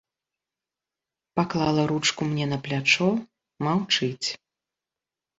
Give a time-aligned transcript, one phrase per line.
[1.39, 3.09] Паклала ручку мне на плячо,
[3.69, 4.27] маўчыць.